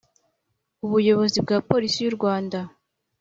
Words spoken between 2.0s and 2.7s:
y u Rwanda